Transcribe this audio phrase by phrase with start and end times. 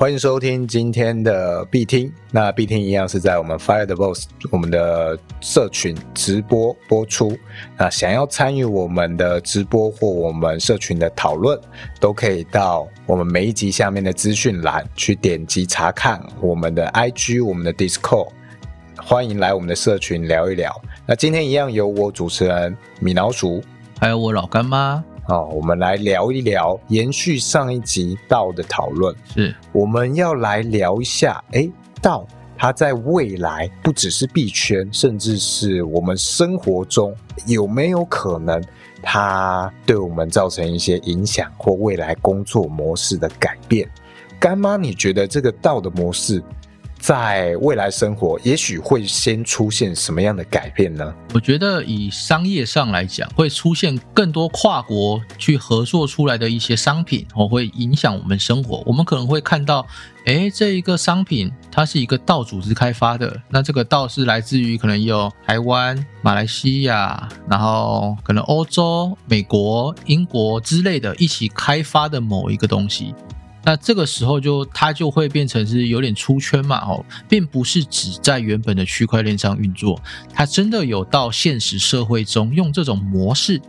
[0.00, 2.10] 欢迎收听今天的必听。
[2.30, 7.36] 那必听一样是在我们 Fire the Boss 我们的社群直播播出。
[7.76, 11.60] 那想要参与我们的直播或我们社群的讨论，
[12.00, 18.30] 都可以到我们每一集下面的资讯栏去点击查看我们的 IG、我们的 Discord。
[18.96, 20.74] 欢迎来我们的社群聊一聊。
[21.04, 23.62] 那今天一样由我主持人米老鼠，
[24.00, 25.04] 还有我老干妈。
[25.30, 31.70] 哦，我们来聊一聊，延续上一集道的讨论，是我们要来聊一下，哎，
[32.02, 32.26] 道
[32.58, 37.14] 它在未来不只是币圈，甚至是我们生活中
[37.46, 38.60] 有没有可能
[39.00, 43.88] 它对我们造成一些影响或未来工作模式的改变？
[44.40, 46.42] 干妈，你觉得这个道的模式？
[47.00, 51.14] 在未来生活，也许会先出现什么样的改变呢？
[51.32, 58.82] 我觉得以商业上来讲，会出现更多跨国去合作出来的一些商品，哦，会影响我们生活。
[58.84, 59.86] 我们可能会看到，
[60.26, 73.14] 哎，这一个商品它是一个道组织开发的，那这个道是来自于可能有台湾、马来西亚，然后可能欧洲、美国、英国之类的一起开发的某一个东西。
[73.62, 80.00] 那这个时候就它就会变成是有点出圈嘛，哦，并不是只在原本的区块链上运作，
[80.32, 83.60] 它真的有到现实社会中用这种模式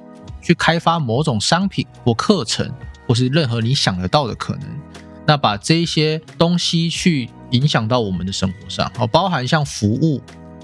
[0.41, 2.73] 去开发某种商品或课程，
[3.05, 4.63] 或是任何你想得到的可能。
[5.27, 10.21] 那把这些东西去影响到我们的生活上，哦，包含像服务、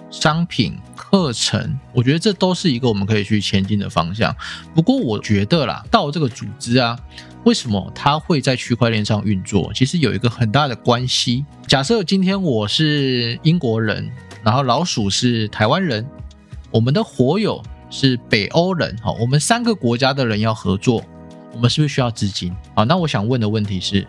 [0.09, 4.36] 商品、课程，我觉得这都是一个我们可以去前进的方向。
[4.73, 6.98] 不过我觉得啦，到这个组织啊。
[7.44, 9.72] 为什么它会在区块链上运作？
[9.74, 11.46] 其实有一个很大的关系。
[11.66, 14.12] 假设今天我是英国人，
[14.44, 16.06] 然后老鼠是台湾人，
[16.72, 21.02] 我们的火友是北欧人，哈，我们三个国家的人要合作，
[21.54, 22.54] 我们是不是需要资金？
[22.76, 24.06] 好，那我想问的问题是，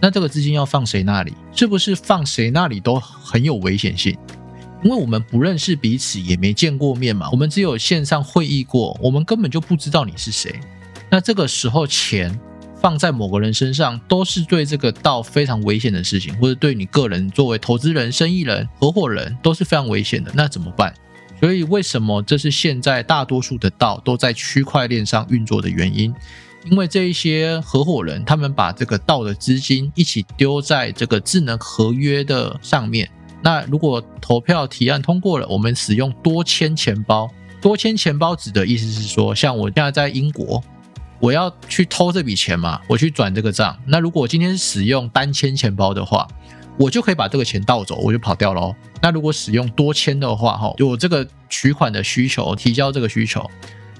[0.00, 1.34] 那这个资金要放谁那里？
[1.52, 4.16] 是不是放谁那里都很有危险性？
[4.84, 10.54] 因为我们不认识彼此，也没见过面嘛，我们只有线上会议过，我们根本就不知道你是谁。
[11.10, 12.38] 那这个时候钱？
[12.80, 20.30] 放在某个人身上，都是对这个道非常危险的事情，或者对你个人作为投资人、生意人、合伙人都是非常危险的。
[20.34, 20.94] 那怎么办？
[21.40, 26.14] 所以为什么这是现在大多数的道都在区块链上运作的原因？
[26.64, 33.08] 因为这一些合伙人，他们把这个道的资金一起丢在这个智能合约的上面。
[33.40, 37.30] 那如果投票提案通过了，我们使用多签钱包。
[37.60, 40.62] 多签钱包指的意思是说，像我现在在英国。
[41.20, 42.80] 我要去偷这笔钱嘛？
[42.86, 43.76] 我去转这个账。
[43.86, 46.28] 那如果我今天使用单签钱包的话，
[46.78, 48.72] 我就可以把这个钱盗走，我就跑掉喽。
[49.02, 53.44] 那如果使用多签的话，哈，有这个取款的需求，提交这个需求，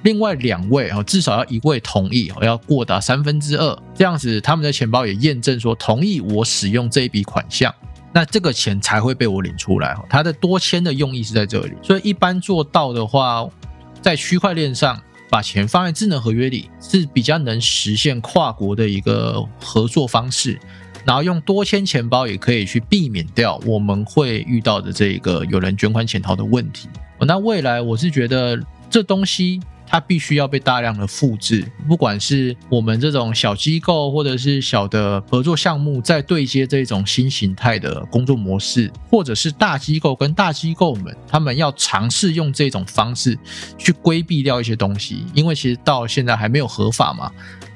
[0.02, 7.74] 另外两位哈，至少要一位同意，要过达三分之二，这样子他们的钱包也验证说同意我使用这一笔款项，
[8.12, 9.96] 那这个钱才会被我领出来。
[10.08, 13.44] 它的多签的用意是在这里，所以一般做到的话，
[14.00, 15.00] 在区块链上。
[15.30, 20.58] 把钱放在智能合约里是比较能实现跨国的一个合作方式，
[21.04, 26.88] 然后用多签钱包也可以去避免掉我们会遇到的这个有人捐款潜逃的问题。
[27.20, 28.58] 那未来我是觉得
[28.88, 29.60] 这东西。
[29.88, 43.38] 它必须要被大量的复制，不管是我们这种小机构，或者是小的合作项目，在对接这种新形态的工作模式，或者是大机构跟大机构们，他们要尝试用这种方式
[43.78, 47.32] 去规避掉一些东西，因为其实到现在还没有合法嘛。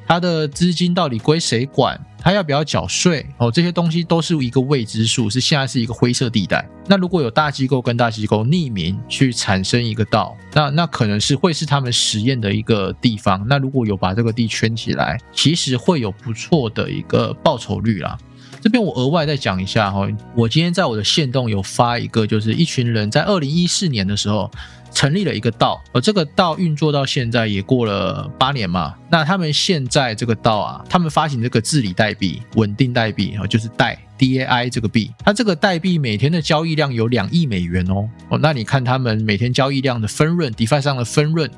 [0.07, 1.99] 他的资金到底归谁管？
[2.23, 3.27] 他要不要缴税？
[3.37, 6.65] 哦，这些东西都是一个未知数，是现在是一个灰色地带。
[6.87, 13.45] 那如果有大机构跟大机构匿名去产生一个道，那那可能是会是他们实验的一个地方。
[13.49, 18.17] 那如果有把这个地圈起来，其实会有不错的一个报酬率啦。
[18.63, 24.51] 这边我额外再讲一下哈，我今天在我的线动有发一个，就是一群人在二零一四年的时候。
[24.95, 28.95] 成立了一个道，而这个道运作到现在也过了八年嘛。
[29.11, 38.07] 那他们现在这个道啊，他们发行这个治理代币、稳定代币啊，就是代 DAI 这个币，它这个代币每天的交易量有两亿美元哦。
[38.29, 41.51] 哦，那你看他们每天交易量的分润，DeFi 上的分润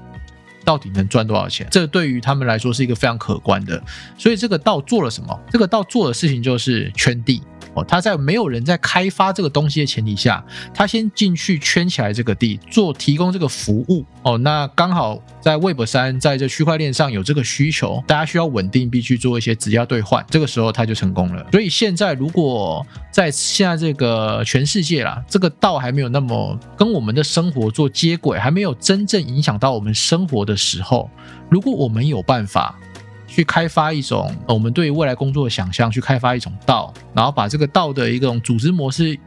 [0.64, 1.66] 到底能赚多少钱？
[1.70, 3.82] 这对于他们来说是一个非常可观的。
[4.16, 5.38] 所以这个道做了什么？
[5.50, 7.42] 这个道做的事情就是圈地。
[7.74, 14.04] 哦，他在没有人在开发这个东西的前提下，他先进去圈起来这个地，做提供这个服务。
[14.22, 21.44] 哦，那刚好在 Web 三在这区块链上有这个需求，大家需要稳定币去做一些质押兑换，这个时候他就成功了。
[21.50, 31.10] 所以现在如果在现在这个全世界啦，这个道还没有那么跟我们的生活做接轨，还没有真正影响到我们生活的时候，
[31.48, 32.78] 如果我们有办法。
[33.26, 39.18] 去开发一种我们对未来工作的想象，去开发一种道，然后把这个道的一种组织模式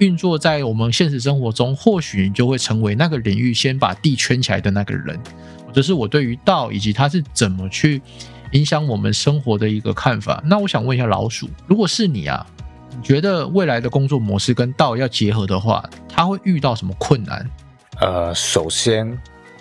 [0.00, 5.18] 运作在我们现实生活中，或许你就会成为那个领域先把地圈起来的那个人。
[5.72, 8.02] 这是我对于道以及它是怎么去
[8.52, 10.42] 影响我们生活的一个看法。
[10.44, 12.46] 那我想问一下老鼠，如果是你啊，
[12.90, 17.50] 你觉得未来的工作模式跟道要结合的话，它会遇到什么困难？
[18.00, 19.18] 呃，首先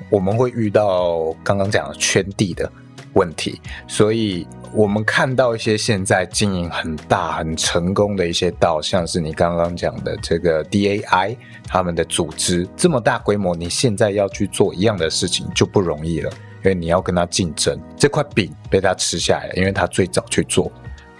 [0.09, 2.71] 我们会遇到刚刚讲的圈地的
[3.13, 11.37] 问题，所以我们看到一些现在经营很大、很成功的一些道，像是你刚刚讲的这个 DAI。
[11.65, 20.71] 他们的组织这么大规模，你现在要去做一样的事情就不容易了，因为你要跟他竞争，这块饼被他吃下来，因为他最早去做。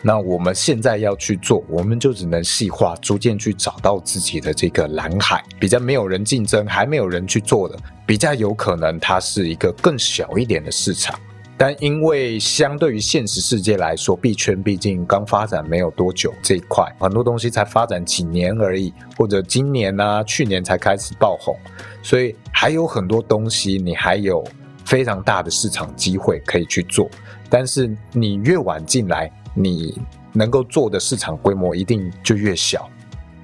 [0.05, 11.17] 那我们现在要去做，我们就只能细化，逐渐去找到自己的这个蓝海，比较没有人竞争，还没有人去做的，比较有可能它是一个更小一点的市场。
[11.55, 21.55] 但因为相对于现实世界来说，币圈毕竟刚发展没有多久，这一块很多东西才发展几年而已，或者今年啊、去年才开始爆红，
[22.01, 24.43] 所以还有很多东西你还有
[24.83, 27.09] 非常大的市场机会可以去做。
[27.49, 29.99] 但是你越晚进来，你
[30.31, 32.89] 能够做的市场规模一定就越小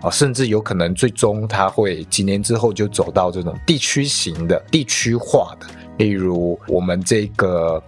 [0.01, 5.67] 啊，甚至有可能最终它会几年之后就走到这种地区型的、地区化的，
[5.97, 7.81] 例如我们这个。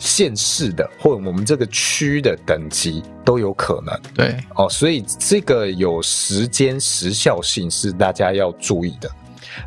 [0.00, 9.10] 县市的或者我们这个区的等级都有可能，对哦，所以这个有时间时效性是大家要注意的。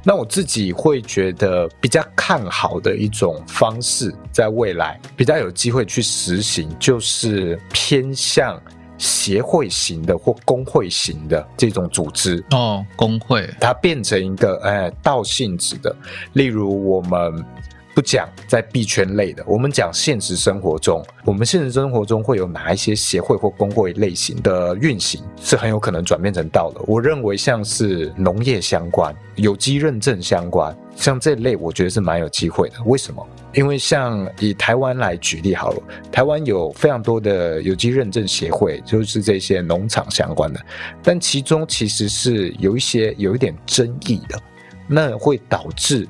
[0.03, 8.61] 那我自己会觉得比较看好的一种方式，在未来比较有机会去实行，就是偏向
[8.97, 15.95] 协会型的或工会型的这种组织哦，工会它变成一个哎道性质的，
[16.33, 17.45] 例如我们。
[17.93, 26.81] 不讲在币圈类的，我们讲现实生活中，我们现实生活中会有哪一些协会或工会类型的运行是很有可能转变成道的。
[26.87, 32.75] 我认为像是农业相关、有机认证相关，像这类，我觉得是蛮有机会的。
[32.85, 33.27] 为什么？
[33.53, 40.59] 因为像以台湾来举例好了，台湾有非常多的有机认证协会，就是这些农场相关的，
[41.03, 44.39] 但其中其实是有一些有一点争议的，
[44.87, 46.07] 那会导致。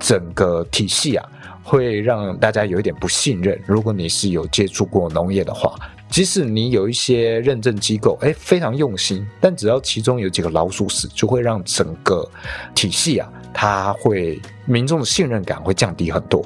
[0.00, 1.28] 整个体系啊，
[1.62, 3.60] 会让大家有一点不信任。
[3.66, 12.28] 如果你是有接触过农业的话，即使你有一些认证机构，哎，非常用心，但只要其中有几个老鼠屎，就会让整个
[12.74, 16.42] 体系啊，它会民众的信任感会降低很多。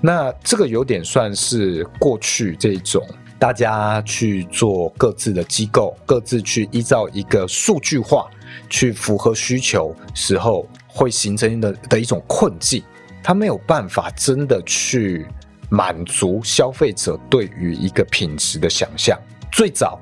[0.00, 3.02] 那这个有点算是过去这种
[3.38, 8.28] 大家去做各自的机构，各自去依照一个数据化
[8.68, 10.68] 去符合需求时候。
[10.98, 12.82] 会形成的的一种困境，
[13.22, 15.24] 它没有办法真的去
[15.70, 19.16] 满足消费者对于一个品质的想象。
[19.52, 20.00] 最早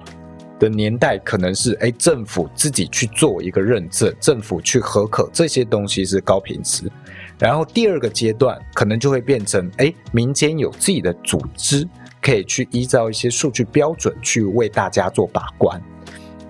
[0.58, 6.90] 的年代可能是，哎，政府自己去做一个认证，政府去核可这些东西是高品质。
[7.38, 11.86] 然后第二个阶段可能就会变成，哎，民间有自己的组织，
[12.22, 15.78] 可以去依照一些数据标准去为大家做把关。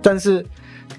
[0.01, 0.47] 但是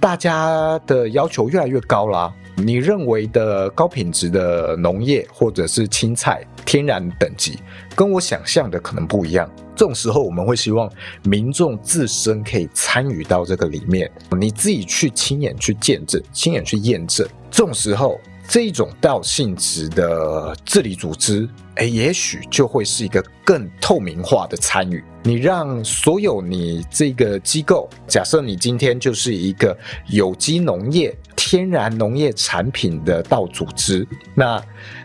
[0.02, 2.34] 大家的要求越来越高啦。
[2.60, 7.60] 你认为的高品质的农业或者是青菜天然等级，
[7.96, 9.48] 跟我想象的可能不一样。
[9.76, 10.92] 这种时候，我们会希望
[11.24, 17.28] 民众自身可以参与到这个里面，你自己去亲眼去见证、亲眼去验证。
[17.52, 18.20] 这种时候。
[18.50, 21.46] 这一种道性质的治理组织，
[21.76, 25.04] 哎，也许就会是一个更透明化的参与。
[25.22, 31.14] 你让所有你这个机构，假设你今天就是一个有机农业、
[31.50, 34.62] 天然农业产品的道组织，那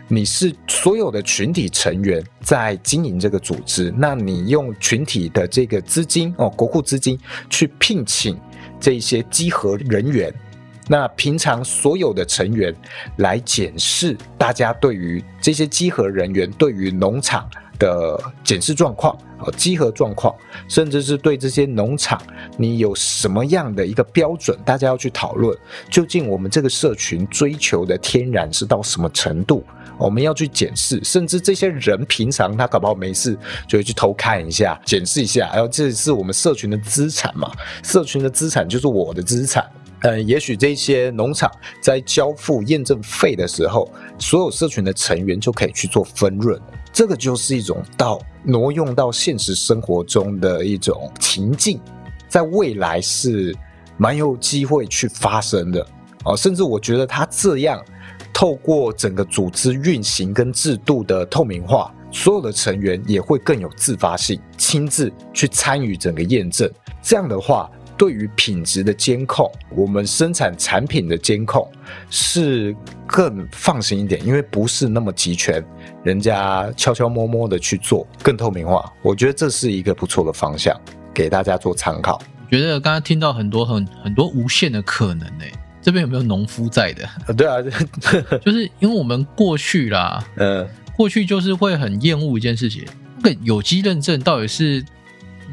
[0.09, 7.17] 你是所有的群体成员在经营这个组织，那你用群体的这个资金哦，国库资金
[7.49, 8.37] 去聘请
[8.77, 10.33] 这些稽核人员。
[10.89, 12.75] 那平常所有的成员
[13.19, 17.49] 来检视大家对于这些稽核人员对于农场
[17.79, 20.33] 的检视状况和稽核状况，
[20.67, 22.21] 甚至是对这些农场
[22.57, 25.57] 你有什么样的一个标准，大家要去讨论，
[25.89, 29.63] 究竟我们这个社群追求的天然是到什么程度？
[29.99, 33.37] 我们要去检视，甚至这些人平常他搞不好没事
[33.67, 37.51] 就会去偷看一下，检视一下，然后这是我们社群的资产嘛？
[37.83, 39.63] 社群的资产就是我的资产。
[40.01, 41.49] 呃，也许这些农场
[41.79, 46.59] 在交付验证费的时候，所有社群的成员就可以去做分润，
[46.93, 51.81] 这个就是一种到挪用到现实生活中的一种情境，
[52.29, 53.53] 在未来是
[53.97, 55.85] 蛮有机会去发生的
[56.23, 56.37] 哦。
[56.37, 57.83] 甚至我觉得他这样
[58.31, 66.71] 透过整个组织运行跟制度的透明化，所有的成员也会更有自发性，亲自去参与整个验证。
[67.01, 67.69] 这样的话，
[68.03, 71.65] 对于品质的监控，我们生产产品的监控
[72.09, 72.75] 是
[73.07, 75.63] 更放心一点，因为不是那么集权，
[76.03, 78.91] 人家悄悄摸摸的去做，更透明化。
[79.01, 80.77] 我觉得这是一个不错的方向，
[81.13, 82.21] 给大家做参考。
[82.51, 85.45] 觉得刚刚听到很多很很多无限的可能呢。
[85.81, 87.07] 这边有没有农夫在的？
[87.33, 87.61] 对啊，
[88.43, 90.67] 就是因为我们过去啦，嗯，
[90.97, 92.83] 过去就是会很厌恶一件事情，
[93.21, 94.83] 那个有机认证到底是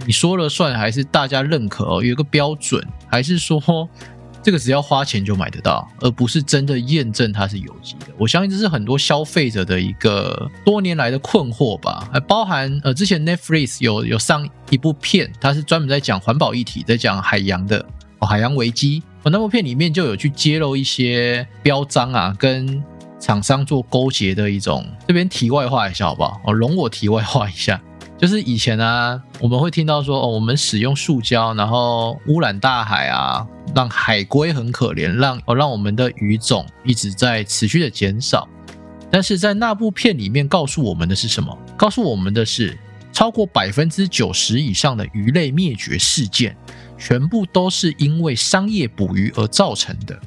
[0.07, 1.85] 你说了算，还是大家认可？
[1.85, 2.03] 哦？
[2.03, 3.61] 有一个标准，还是说
[4.43, 8.07] 这个只要花钱就买得到，而不是真的验证它是有机的？
[8.17, 12.09] 我相信这是很多消费者的一个多年来的困惑吧。
[12.11, 17.85] 还包含呃，之前 Netflix 有有上一部片，它是专门在讲环保议题，在讲海洋的
[18.19, 19.03] 哦，海洋危机。
[19.23, 22.83] 我那部片里面就有去揭露一些标章啊，跟
[23.19, 24.87] 厂商做勾结的一种。
[25.07, 26.41] 这边题外话一下好不好？
[26.47, 27.79] 哦，容我题外话一下，
[28.21, 38.47] 就是以前啊，我们会听到说，哦，我们使用塑胶，然后污染大海啊，让海龟很可怜，让哦让我们的鱼种一直在持续的减少。
[39.11, 41.57] 但是在那部片里面告诉我们的是什么？
[41.79, 42.79] 告诉我们的是，
[43.11, 46.55] 超过百分之九十以上的鱼类灭绝事件。
[46.99, 50.21] 全部都是因为商业捕鱼而造成的。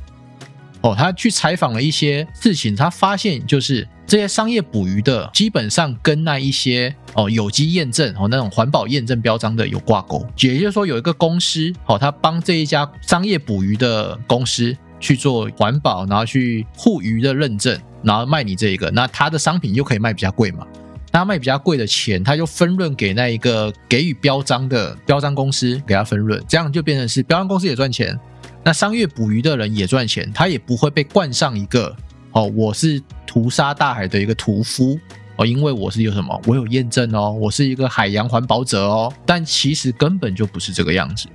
[0.83, 10.23] 哦，他去采访了一些事情，他发现就是这些商业捕鱼的，基本上跟那一些哦有机验证哦那种环保验证标章的有挂钩。
[10.41, 20.67] 也就是说，有一个公司哦，他帮这一家商业捕鱼的公司去做环保，然后去护鱼的认证，然后卖你这一个，那他的商品就可以卖比较贵嘛。
[21.13, 28.19] 他卖比较贵的钱，他就分润给那一个给予标章的标章公司，给他分润，这样就变成是标章公司也赚钱，
[28.63, 31.95] 那商业捕鱼的人也赚钱，他也不会被冠上一个
[32.31, 34.97] 哦，我是屠杀大海的一个屠夫
[35.35, 41.27] 哦，因为我是有什么，我有验证哦，我是一个海洋环保者哦，但其实根本就不是这个样子。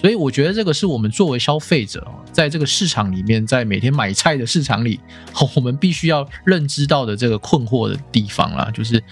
[0.00, 4.98] 所以我觉得这个是我们作为消费者，在这个市场里面，在每天买菜的市场里，
[5.54, 9.02] 我们必须要认知到的这个困惑的地方啦，就是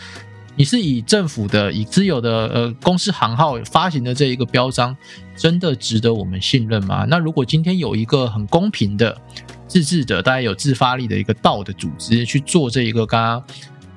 [0.58, 4.94] 你是以政府的、以自有的呃公司行号发行的这一个标章，
[5.36, 7.06] 真的值得我们信任吗？
[7.08, 9.16] 那如果今天有一个很公平的、
[9.68, 13.44] 自治的、大家有自发力的一个道的组织去做这一个刚刚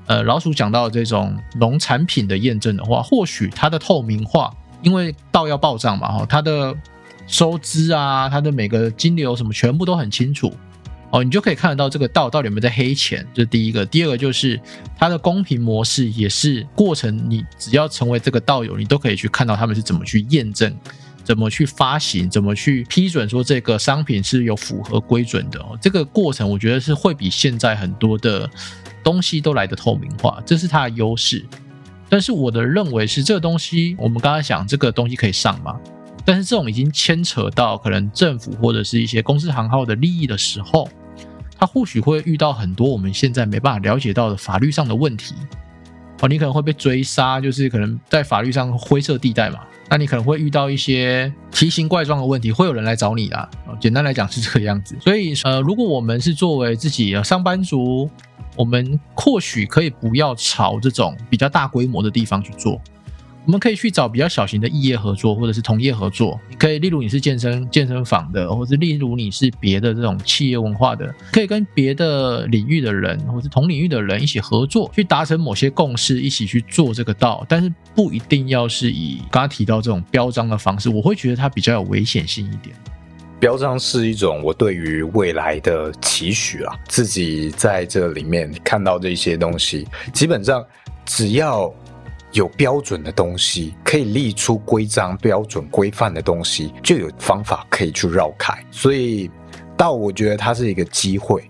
[0.05, 4.53] 呃老鼠讲到这种农产品的验证的话，或许它的透明化。
[4.83, 6.75] 因为道要报账嘛，哈，它的
[7.25, 10.51] 收支啊，它的每个金流什么全部都很清楚，
[11.11, 13.85] 哦，你就可以看得到这个道到底有没有在黑钱，这是第一个。
[13.85, 14.59] 第二个就是
[14.97, 20.73] 它的公平模式也是过程，你只要成为这个道友，你都可以去看到他们是怎么去验证，
[21.23, 25.59] 怎么去发行，怎么去批准说这个商品是有符合规准的。
[25.59, 28.49] 哦，这个过程我觉得是会比现在很多的
[29.03, 31.45] 东西都来的透明化，这是它的优势。
[32.07, 35.77] 但是我的认为是这个东西，我们刚才讲这个东西可以上吗？
[36.23, 40.87] 但是这种已经牵扯到可能政府或者是一些公司行号的利益的时候，
[41.61, 45.35] 他或许会遇到很多我们现在没办法了解到的法律上的问题。
[46.19, 49.59] 哦，你可能会被追杀，就是可能在法律上灰色地带嘛。
[49.87, 53.49] 那你可能会遇到一些奇形怪状的问题，会有人来找你的。
[53.79, 54.97] 简单来讲是这个样子。
[54.99, 58.09] 所以呃，如果我们是作为自己的上班族，
[58.55, 62.81] 我们或许可以不要朝这种比较大规模的地方去做，
[63.45, 66.39] 我们可以去找比较小型的异业合作，或者是同业合作。
[66.60, 77.43] 可以，例如你是健身健身房的，或者例如你是别的这种企业文化的，可以跟别的领域的人，或是同领域的人一起合作，去达成某些共识，一起去做这个道。
[77.50, 82.75] 但是不一定要是以刚刚提到这种标章的方式，我会觉得它比较有危险性一点。
[83.39, 90.63] 标章是一种我对于未来的期许啊，自己在这里面看到这些东西，基本上
[91.05, 91.74] 只要
[92.33, 98.53] 有标准的东西，可以立出规章、标准、规范的东西，就有方法可以去绕开。
[98.71, 99.29] 所以，
[99.75, 101.43] 到我觉得它是一个机会，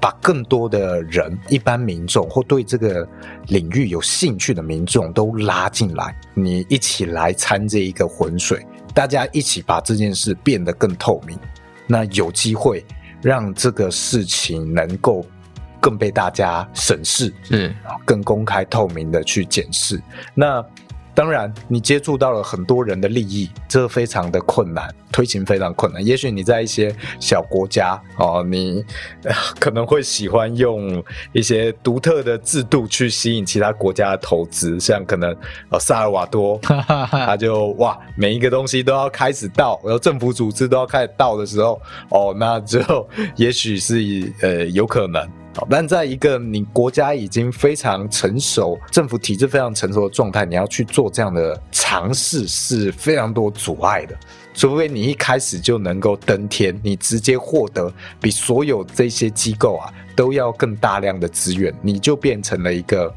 [0.00, 3.08] 把更多的人、一般民众或对这个
[3.46, 8.66] 领域有兴趣的民众都拉进来，你一起来参这一个浑水。
[8.92, 11.38] 大家一起把这件事变得更透明，
[11.86, 12.84] 那有机会
[13.22, 15.24] 让这个事情能够
[15.84, 17.70] 更被大家审视，嗯，
[18.06, 20.00] 更公开透明的去检视。
[20.32, 20.64] 那。
[21.16, 26.04] 当然，你接触到了很多人的利益，这非常的困难，推行非常困难。
[26.04, 28.84] 也许你在一些小国家哦，你
[29.60, 31.00] 可能会喜欢用
[31.32, 35.30] 一些独特的制度去吸引其他国家的投资，像可能
[35.70, 44.02] 呃萨尔瓦多， 他就哇，每一个东西都要开始到，然后政府组织都要开始到的时候，哦，那之后 也许是
[44.42, 45.24] 呃有可能。
[45.70, 54.16] 但在一个你国家已经非常成熟、政府体制非常成熟的状态，你要去做这样的尝试是非常多阻碍的。
[54.54, 63.12] 除非你一开始就能够登天，你直接获得比所有这些机构啊都要更大量的资源，你就变成了一个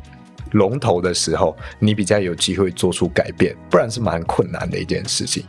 [0.53, 5.43] 龙头的时候，你比较有机会做出改变，不然是蛮困难的一件事情。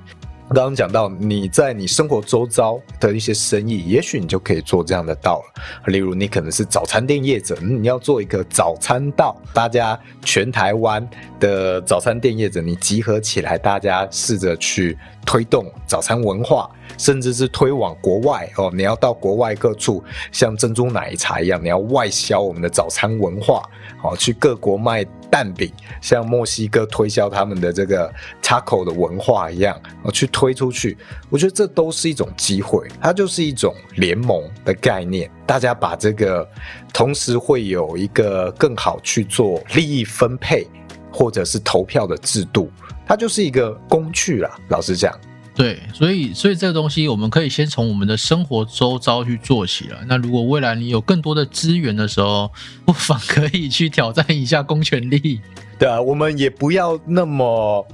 [0.55, 5.63] 刚刚讲到你在你生活周遭的一些生意，也许你就可以做这样的道了。
[5.93, 11.07] 例如，你可能是早餐店业者，你要做一个早餐道，大家全台湾
[11.39, 18.71] 的早餐店业者，你集合起来，大家试着去推动早餐文化，甚至是推往国外哦。
[18.75, 20.03] 你要到国外各处，
[20.33, 23.63] 像珍珠奶茶一样，你要外销我们的早餐文化，
[24.03, 25.05] 哦，去各国卖。
[25.31, 28.11] 蛋饼像墨西哥推销他们的这个
[28.43, 30.97] taco 的文化一样，哦去推出去，
[31.29, 36.49] 我觉得这都是一种机会，它就是一种联盟的概念，大家把这个
[36.95, 40.67] 同时会有一个更好去做利益分配
[41.13, 42.71] 或者是投票的制度，
[43.07, 44.59] 它就是一个工具啦。
[44.69, 45.13] 老实讲。
[45.59, 49.99] 对，所以所以这个东西，我们可以先从我们的生活周遭去做起了。
[50.07, 52.49] 那如果未来你有更多的资源的时候，
[52.85, 55.41] 不妨可以去挑战一下公权力。
[55.77, 57.85] 对啊，我们也不要那么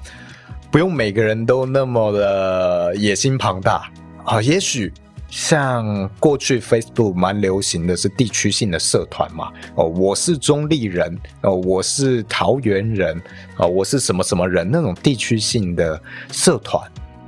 [0.71, 3.91] 不用每个人都那么的野心庞大
[4.27, 4.43] 啊。
[4.43, 4.93] 也许
[5.31, 9.51] 像过去 Facebook 蛮流行的是地区性的社团嘛。
[9.75, 13.19] 哦，我是中立人，哦，我是桃园人，
[13.57, 15.99] 哦，我是什么什么人那种地区性的
[16.31, 16.87] 社团。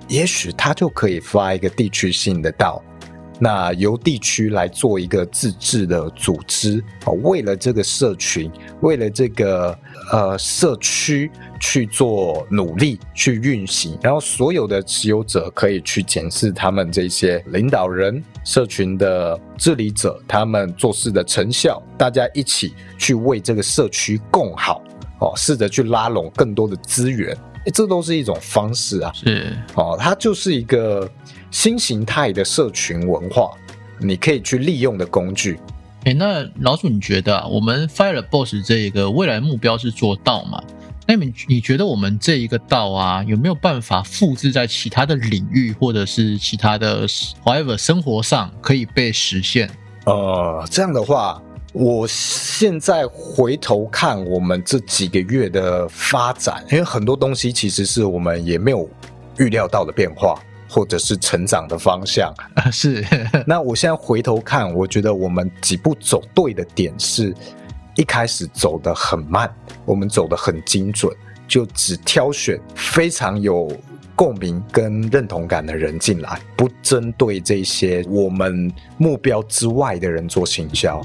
[0.09, 2.83] 也许他就可以发一个地区性的道，
[3.39, 9.79] 那由地区来做一个自治的组织啊，为了这个社群，为了这个
[10.13, 24.81] 呃社区去做努力去运行，然后所有的持有者可以去检视他们这些领导人、社群的治理者他们做事的成效，大家一起去为这个社区共好
[25.21, 27.37] 哦，试着去拉拢更多的资源。
[27.73, 31.11] 这都是一种方式啊，是哦，它就是一个
[31.51, 33.51] 新形态的社群文化，
[33.99, 35.59] 你可以去利用的工具。
[36.05, 40.63] 哎，那老鼠，你觉得我们 Fire Boss 这一个未来目标是做到吗？
[41.09, 47.07] 那你你觉得我们这一个道啊，有没有办法复制在其他的领域，或者是其他的
[47.45, 49.71] however 生活上可以被实现？
[50.05, 51.43] 呃，这样的话。
[51.79, 58.89] 我现在回头看我们这几个月的发展，因为很多东西其实是我们也没有
[59.37, 62.69] 预料到的变化，或者是成长的方向啊。
[62.73, 63.05] 是，
[63.47, 67.35] 那我现在回头看，我觉得我们几步走对的点是，
[67.95, 71.15] 一开始走得很慢，我们走得很精准，
[71.47, 73.71] 就只挑选非常有
[74.15, 81.03] 共鸣跟认同感的人进来，不针对这些我们目标之外的人做行销。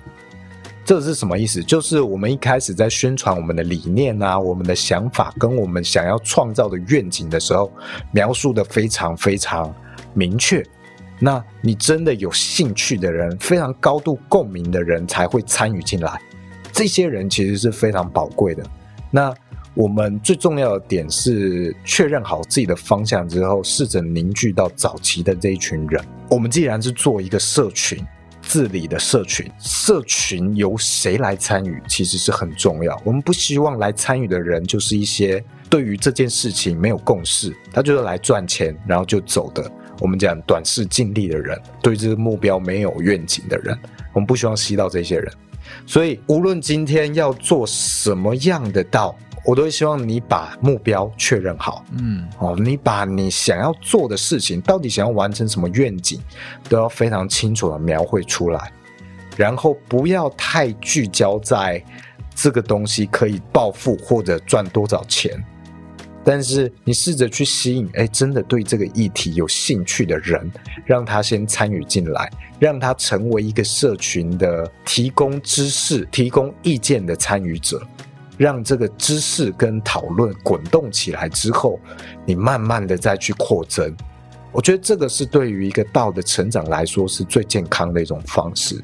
[0.91, 1.63] 这是什么意思？
[1.63, 7.71] 就是我们一开始在宣传我们的理念啊、我们的想法跟我们想要创造的愿景的时候，
[8.11, 9.73] 描述的非常非常
[10.13, 10.61] 明确。
[11.17, 16.21] 那你真的有兴趣的人，非常高度共鸣的人才会参与进来。
[16.73, 18.61] 这些人其实是非常宝贵的。
[19.09, 19.33] 那
[19.73, 26.03] 我们最重要的点是确认好自己的方向之后，试着凝聚到早期的这一群人。
[26.29, 28.05] 我们既然是做一个社群。
[28.51, 33.01] 治理的社群，社群由谁来参与，其实是很重要。
[33.05, 39.71] 我们不希望来参与的人就是一些对于这件事情没有共识，他就是来赚钱然后就走的。
[40.01, 43.73] 我们讲短视尽力的人，对这个目标没有愿景的人，
[44.11, 45.31] 我们不希望吸到这些人。
[45.85, 49.15] 所以，无论今天要做什么样的道。
[49.43, 56.21] 我都会希望你把目标确认好，嗯，哦，你把你想要做的事情，到底想要完成什么愿景，
[56.69, 58.71] 都要非常清楚的描绘出来，
[59.35, 61.83] 然后不要太聚焦在
[62.35, 65.43] 这个东西可以暴富或者赚多少钱，
[66.23, 70.51] 但是你试着去吸引，哎，真的对这个议题有兴趣的人，
[70.85, 77.81] 让他先参与进来，让他成为一个社群的提供知识、提供意见的参与者。
[78.41, 81.79] 让这个知识跟讨论滚动起来之后，
[82.25, 83.95] 你慢慢的再去扩增，
[84.51, 88.83] 我觉得这个是对于一个道的成长来说是最健康的一种方式。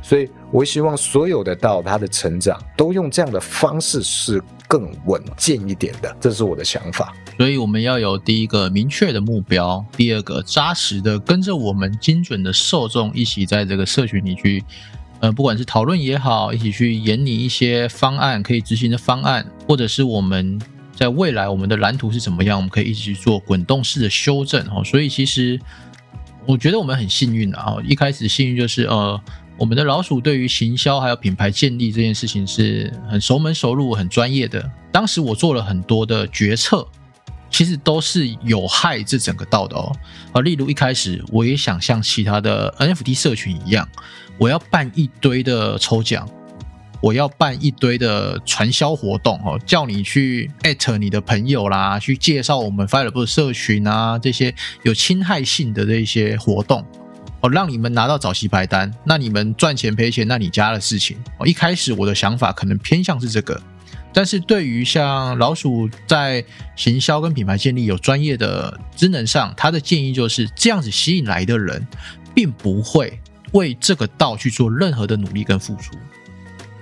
[0.00, 7.12] 所以，我希望所有的道它的成长都用这样的方式是更稳健一点的，这是我的想法。
[7.36, 14.62] 所以，我们要有第一个明确的目标，第二个扎实的跟着我们精准的受众一起在这个社群里去。
[15.22, 20.60] 呃，不管是讨论也好，一起去研拟一些方案可以执行的方案，或者是我们
[20.96, 24.82] 在未来我们的蓝图是怎么样，我们可以一起去做滚动式的修正哦。
[24.82, 25.60] 所以其实
[26.44, 29.20] 我觉得我们很幸运啊，一开始幸运就是呃，
[29.56, 34.68] 我们的老鼠对于行销还有品牌建立这件事情是很熟门熟路、很专业的。
[34.90, 36.84] 当时我做了很多的决策，
[37.52, 39.94] 其实都是有害这整个道的哦。
[40.32, 43.88] 啊，例如一开始我也想像其他的 NFT 社群一样，
[44.38, 46.28] 我要办一堆的抽奖。
[47.02, 56.86] 我要办一堆的传销活动哦，叫你去艾特你的朋友啦，去介绍我们 Fireable 社群啊，这些有侵害性的这些活动
[57.40, 61.44] 哦，让你们拿到早期排单，那你们赚钱赔钱那你家的事情哦。
[61.44, 63.60] 一开始我的想法可能偏向是这个，
[64.12, 66.44] 但是对于像老鼠在
[66.76, 71.86] 行销跟品牌建立有专业的职能上，他的建议就是这样子吸引来的人，
[72.34, 73.18] 并不会
[73.52, 75.94] 为这个道去做任何的努力跟付出。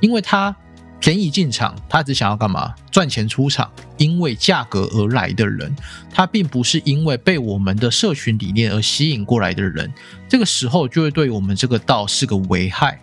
[0.00, 0.54] 因为他
[0.98, 2.74] 便宜进场，他只想要干嘛？
[2.90, 3.70] 赚钱出场。
[3.96, 5.76] 因为价格而来的人，
[6.10, 9.92] 他并不是因为被我们的社群理念而吸引过来的人。
[10.26, 12.98] 这个时候就会对我们这个道是个危害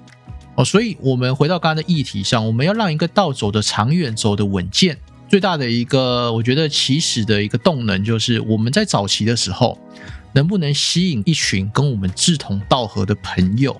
[0.58, 0.66] 哦。
[0.66, 4.98] 所以，我们回到刚刚的议题上，我们要让一个道走得长远、走得稳健，
[5.30, 9.80] 最大的一个我觉得起始的一个动能，就是我们在早期的时候，
[10.34, 13.80] 能不能吸引一群跟我们志同道合的朋友。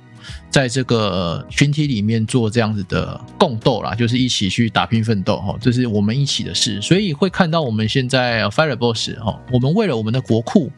[0.50, 10.70] 在这个群体里面做这样子的共斗啦，就是一起去打拼奋斗哈，这是我们一起的事，所以会看到我们现在 Fire Boss 哈，我们为了我们的国库，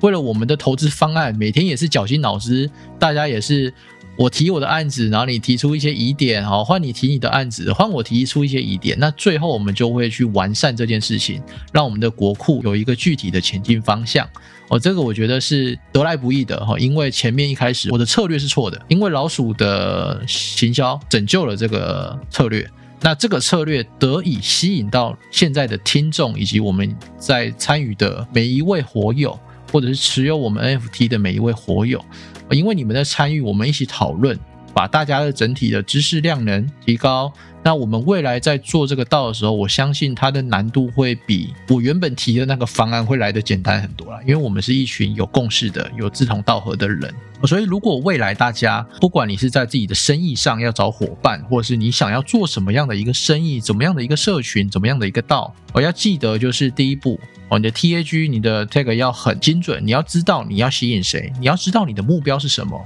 [0.00, 3.72] 为了我们的投资方案，每天也是绞尽脑汁，大家也是。
[4.16, 11.40] 我提我的案子，然后你提出一些疑点，好，换你提你的案子，换我提出一些疑点，那最后我们就会去完善这件事情，
[11.72, 14.28] 让我们的国库有一个具体的前进方向。
[14.68, 22.68] 哦，这个我觉得是得来不易的哈，因为前面一开始我的策略是错的，因为老鼠的行销拯救了这个策略，
[23.00, 29.38] 那这个策略得以吸引到现在的听众以及我们在参与的每一位火友，
[29.70, 32.04] 或者是持有我们 NFT 的每一位火友。
[32.50, 34.38] 因为你们的参与，我们一起讨论，
[34.74, 37.32] 把大家的整体的知识量能提高。
[37.62, 44.18] 那我们未来在做这个道的时候，我相信它的难度会比我原本提的那个方案会来的简单很多了。
[44.22, 47.12] 因为我们是一群有共识的、有志同道合的人，
[47.44, 57.20] 所以如果未来大家不管你是在自己的生意上要找伙伴，或者是你想要做什么样的一个生意、怎么样的一个社群、怎么样的一个道，我要记得就是第一步
[57.50, 62.82] 哦，你的 TAG、你的 tag 要很精准，你要知道你要吸引谁，你要知道你的目标是什么。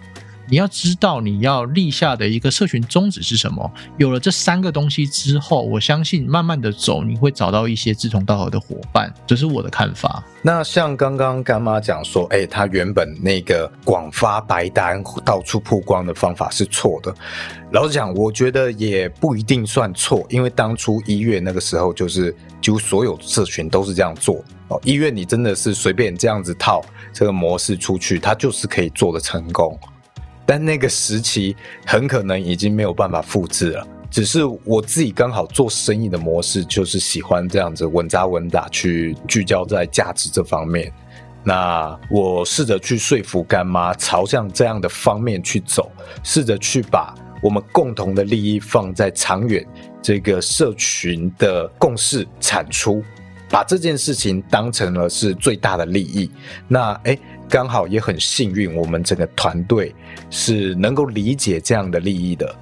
[0.49, 3.71] 你要知道你要立下的一个社群宗旨是什么。
[3.97, 9.13] 有了这三个东西之后，我相信慢慢的走，你会找到一些志同道合的伙伴。
[9.27, 10.23] 这是我的看法。
[10.43, 17.15] 那像刚刚干妈讲说，哎，他原本那个广发白单、到处曝光的方法是错的。
[17.73, 24.79] 老实讲，我觉得也不一定算错，因为当初一月那个时候，就是几乎所有社群都是这样做哦。
[24.85, 29.79] 一月你真的是随便这样子套这个模式出去，它就是可以做的成功。
[30.47, 33.87] 但那个时期很可能已经没有办法复制了。
[34.11, 40.93] 只是我自己刚好做生意的模式，就是喜欢这样子稳扎稳打去聚焦在价值这方面。
[41.43, 45.91] 那我试着去说服干妈，朝向这样的方面去走，
[46.23, 49.67] 试着去把我们共同的利益放在长远
[50.01, 53.03] 这个社群的共识产出，
[53.51, 56.31] 把这件事情当成了是最大的利益。
[56.69, 57.19] 那诶。
[57.55, 59.95] 刚好也很幸运，我们整个团队
[60.29, 62.53] 是能够理解这样的利益的，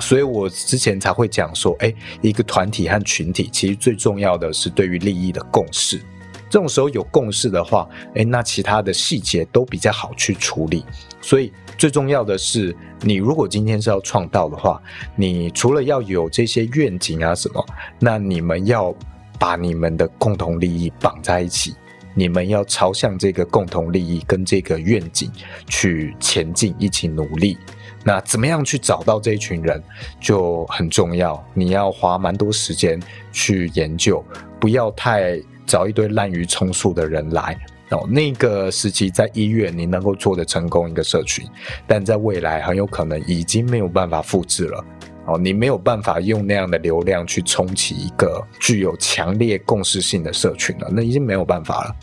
[0.00, 6.00] 所以我之前才会讲说，哎，一个团体和群体其实最重要的是对于利益的共识。
[6.48, 10.84] 这种时候有共识的话，哎，那其他的细节都比较好去处理。
[11.20, 14.80] 所以最重要的是，你如果今天是要创造的话，
[15.16, 17.66] 你除了要有这些愿景啊什么，
[17.98, 18.94] 那你们要
[19.36, 21.74] 把你们的共同利益绑在一起。
[22.18, 25.30] 你们要朝向这个共同利益跟这个愿景
[25.68, 27.56] 去前进，一起努力。
[28.02, 29.80] 那怎么样去找到这一群人
[30.20, 31.40] 就很重要。
[31.54, 33.00] 你要花蛮多时间
[33.30, 34.24] 去研究，
[34.58, 37.56] 不要太找一堆滥竽充数的人来
[37.90, 38.04] 哦。
[38.08, 41.46] 那个时期在医院你能够做的成功一个社群，
[41.86, 44.84] 但在未来很有可能已经没有办法复制了
[45.26, 45.38] 哦。
[45.38, 51.94] 你没有办法用那样的流量去冲起一个具有强烈共识性的社群了，那已经没有办法了。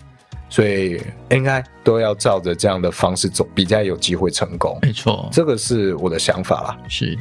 [0.50, 4.78] 所以应该都要照着这样的方式走，比较有机会成功。
[4.82, 6.78] 没错，这个是我的想法啦。
[6.88, 7.18] 是，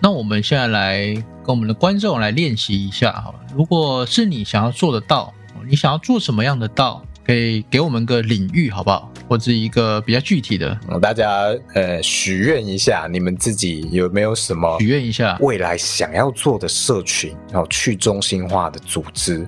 [0.00, 3.34] 那我们现在来跟我们的观众来练习一下哈。
[3.54, 5.32] 如果是你想要做得到，
[5.68, 9.10] 你想要做什么样的道，可以给我们个领域好不好？
[9.28, 19.46] 或者一个比较具体的，大家呃许愿一下，你们自己有没有什么许愿一下未来想要做的社群，然后去中心化的组织，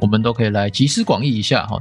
[0.00, 1.76] 我们都可以来集思广益一下哈。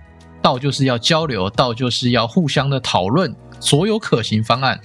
[0.48, 4.80] 道就是要交流，道就是要互相的讨论所有可行方案，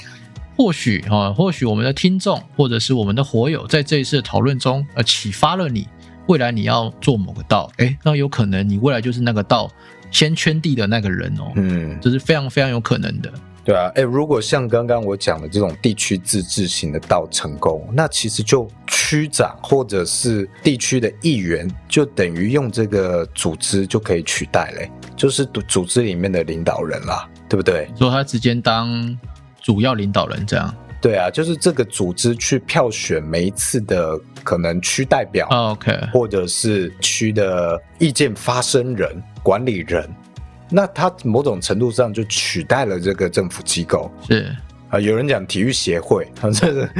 [0.56, 5.86] 或许啊，或许我们的听众或者是我们的火友在这一次的讨论中，呃，启发了你，
[6.26, 9.70] 未来你要做某个道，哎，那有可能你未来就是那个道
[10.10, 13.32] 先圈地的那个人哦，嗯，这是非常非常有可能的。
[13.64, 27.88] 对啊，哎，如果像刚刚我讲的这种地区自治型的到成功，那其实就区长或者是地区的议员，就等于用这个组织就可以取代嘞，就是组织里面的领导人啦，对不对？
[27.96, 29.16] 说他直接当
[29.60, 30.74] 主要领导人这样。
[31.00, 40.08] 对啊，就是这个组织去票选每一次的可能区代表，OK，或者是区的意见发声人、管理人。
[40.72, 44.50] 那它某种程度上就取代了这个政府机构，是
[44.88, 46.90] 啊，有人讲体育协会， 这是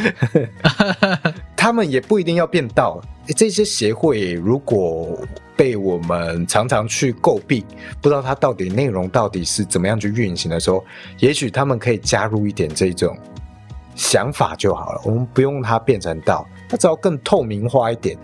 [1.57, 3.01] 他们也不一定要变道。
[3.37, 5.17] 这些协会如果
[5.57, 7.65] 被我们常常去诟病，
[8.01, 10.85] 不知道它到底内容到底是怎么样去运行的时候，
[11.19, 13.17] 也许他们可以加入一点这种
[13.95, 15.01] 想法就好了。
[15.05, 18.19] 我们不用它变成道，它只要更透明化一点，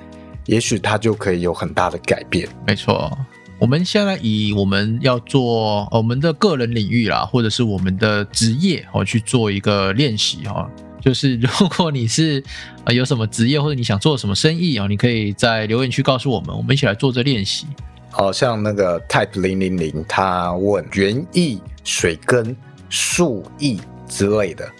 [0.46, 2.48] 也许它就可以有很大的改变。
[2.66, 3.16] 没错。
[3.60, 10.70] 我们现在以我们要做我们的个人领域啦，或者是我们的职业哦，去做一个练习哈。
[11.00, 12.42] 就是如果你是
[12.84, 17.66] 呃有什么职业或者你想做什么生意啊，你可以在留言区告诉我们，我们一起来做这练习。
[18.10, 22.56] 好像那个 Type 零零零他问园艺、水根、
[22.88, 24.70] 树艺之类的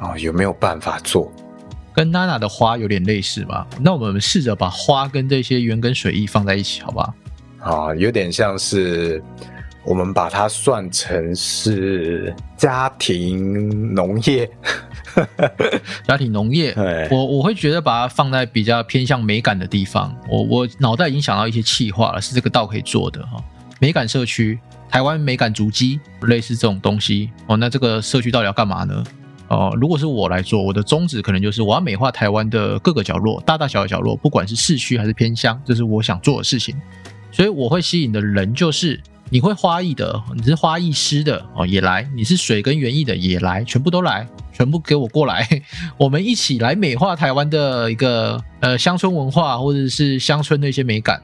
[0.00, 1.32] 啊，有没有办法做？
[1.94, 3.66] 跟娜娜的花有点类似吧？
[3.80, 7.14] 那我们试着把花跟这些园跟水艺放在一起，好不好？
[7.60, 9.22] 啊，有点像是
[9.84, 14.48] 我们把它算成是家庭农业，
[16.06, 16.74] 家庭农业。
[17.10, 20.14] 我我会觉得把它放在比较偏向美感的地方。
[20.30, 23.42] 我我脑袋已经想到一些企划了，是这个道可以做的哈。
[23.80, 27.56] 美感社区，台湾美感足迹，类似这种东西哦。
[27.56, 29.04] 那这个社区到底要干嘛呢？
[29.48, 36.76] 哦，如果是我来做，我的宗旨可能就是我要美化台湾的各个角落，大大小小角落，不管是市区还是偏乡，这是我想做的事情。
[37.30, 45.46] 所以我会吸引的人就是你会花艺的，你是花艺师的哦，也来；你是水跟园艺的也来，全部都来，全部给我过来，
[45.98, 51.22] 我们一起来美化台湾的一个呃乡村文化或者是乡村的一些美感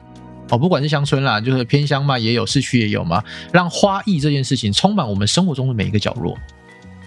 [0.51, 6.37] 哦，不管是乡村啦，就是偏乡嘛，也有市区也有嘛，让花艺这件事情充满我们生活中的每一个角落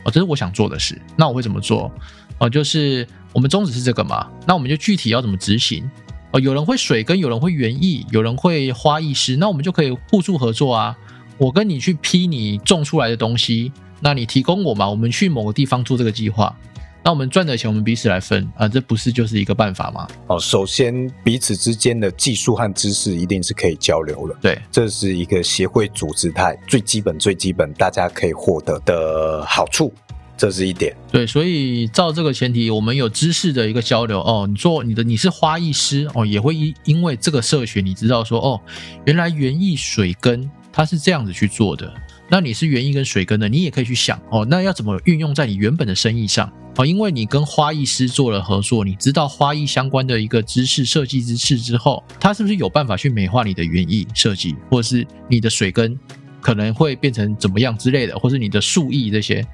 [0.02, 1.00] 哦，这是我想做的事。
[1.16, 1.92] 那我会怎么做？
[2.38, 5.88] 哦，就是我们宗旨是这个嘛，那我们就具体要怎么执行？
[6.30, 10.96] 哦，有人会水跟有人会园艺，有人会花艺师，那我们就可以互助合作啊。
[11.38, 16.54] 我跟你去批你种出来的东西，那你提供我嘛，我们去某个地方做这个计划，
[17.02, 20.06] 那我们赚的钱我们彼此来分啊，这不是就是一个办法吗？
[20.26, 29.90] 哦，首先彼此之间的技术和知识一定是可以交流的，对，这是一个协会组织态最基本最基本大家可以获得的好处。
[30.38, 34.46] 这是一点，对，所以照这个前提，我们有知识的一个交流哦。
[34.48, 38.60] 你做你的，你是花艺师哦，也会因因为这个社群，你知道说哦，
[39.04, 41.92] 原来园艺水根它是这样子去做的。
[42.30, 46.86] 那你是园艺跟水根的，你也可以去想哦，那要怎么运用在你原本的生意上哦？
[46.86, 55.98] 因为你跟花艺师做了合作，你知道花艺相关的一个知识、设计知识之后，他是不是有办法去美化你的园艺设计，或者是你的水根
[56.40, 59.44] 可能会变成怎么样之类的，或是你的树艺这些。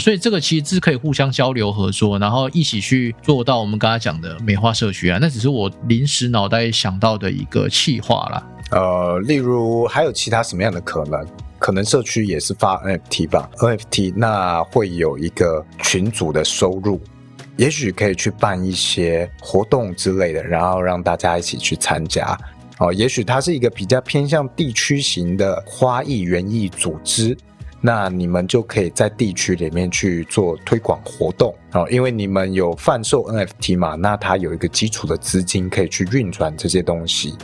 [0.00, 5.18] 所以这个其实是可以互相交流合作，然后一起去做到我们刚才讲的美化社区啊。
[5.20, 8.46] 那只是我临时脑袋想到的一个企划啦。
[8.70, 11.24] 呃，例如还有其他什么样的可能？
[11.58, 17.00] 可能社区也是发 NFT 吧？NFT 那会有一个群组的收入，
[17.56, 22.36] 也许可以去办一些活动之类的，然后让大家一起去参加。
[22.78, 27.34] 哦，也许它是一个比较偏向地区型的花艺园艺组织。
[27.86, 37.36] 那你们就可以在地区里面去做推广活动哦，因为你们有贩售 NFT 嘛，那它有一个基础的资金可以去运转这些东西，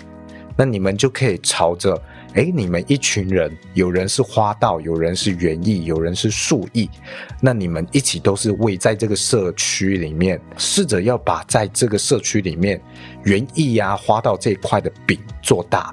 [0.56, 1.94] 那你们就可以朝着，
[2.32, 6.88] 哎，你们一群人，有人是花道，有人是园艺，有人是树艺，
[7.42, 12.80] 那你们一起都是为在这个社区里面，试着要把在这个社区里面
[13.24, 15.92] 园艺呀、花道这一块的饼做大。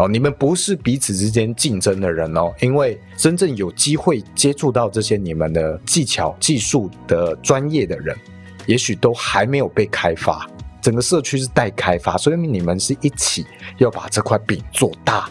[0.00, 8.16] 哦，你们不是彼此之间竞争的人哦，因为真正有机会接触到这些你们的技巧、技术的专业的人，
[8.64, 10.48] 也许都还没有被开发。
[10.80, 13.44] 整个社区是待开发，所以你们是一起
[13.76, 15.28] 要把这块饼做大。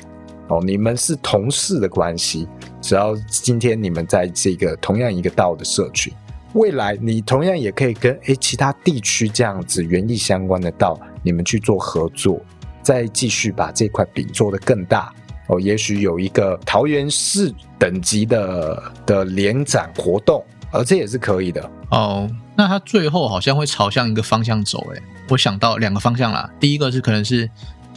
[0.49, 2.47] 哦，你们是同事的关系，
[2.79, 6.13] 只要今天你们在这个同样一个道的社区，
[6.53, 12.39] 未来你同样也可以跟诶其他地区这样子园艺相关的道，你们去做合作。
[12.81, 15.13] 再继续把这块饼做得更大
[15.47, 21.69] 哦，也许有一个桃园市等级的的联展活动而这也是可以的。
[21.89, 26.47] 哦，那它最后好像会朝向一个方向走，诶，我想到两个方向啦。
[26.59, 27.49] 第一个是可能是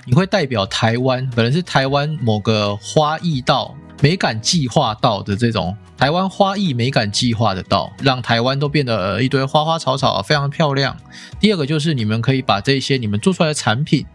[0.07, 10.97] 你会代表台湾，可能是台湾某个花艺道、美感计划道的这种台湾花艺美感计划的道，让台湾都变得一堆花花草草，非常漂亮。
[11.39, 14.07] 第二个就是你们可以把这些你们做出来的产品，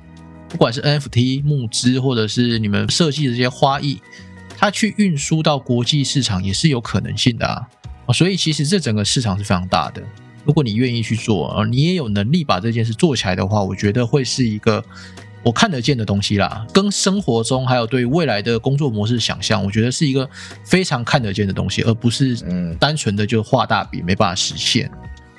[0.49, 3.99] 不管是 NFT 募资，或者是你们设计的这些花艺，
[4.57, 7.67] 它去运输到国际市场也是有可能性的啊。
[8.13, 10.01] 所以其实这整个市场是非常大的。
[10.45, 14.81] 如果你愿意去做，呃，你也有能力把这件事做起来的话，我觉得会是一个
[15.43, 16.65] 我看得见的东西啦。
[16.73, 20.29] 跟生活中还有对未来的工作模式想象，我觉得是一个
[20.63, 24.89] 非常看得见的东西，而不是嗯单纯的就画大饼没办法实现。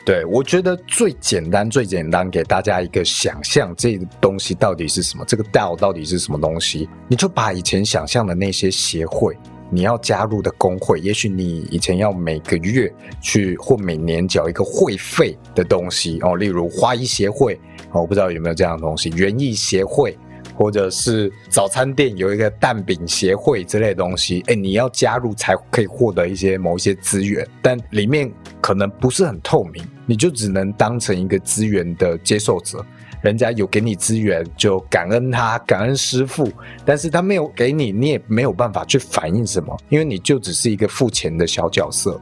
[0.08, 5.22] 对，我觉得最简单最简单给大家一个想象，这东西到底是什么？
[5.28, 6.88] 这个 DAO 到底是什么东西？
[7.08, 9.36] 你就把以前想象的那些协会。
[9.70, 12.90] 你要加入的工会，也许你以前要每个月
[13.20, 17.60] 去或每年缴一个会费的东西哦，例如花艺协会
[17.92, 20.16] 哦，我不知道有没有这样的东西，园艺协会，
[20.58, 28.28] 或者是早餐店有一个蛋饼协会之类的东西，哎，你要加入才可以获得一些某一些资源，但里面
[28.60, 32.84] 可能不是很透明，你就只能当成一个资源的接受者。
[33.22, 36.50] 人家有给你资源，就感恩他，感恩师傅。
[36.84, 42.20] 但是他没有给你，你也没有办法去反映什么，因为你就只是一个付钱的小角色。